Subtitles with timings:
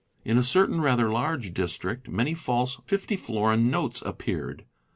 [0.25, 4.65] In a certain rather large district many false 50 florin notes appeared.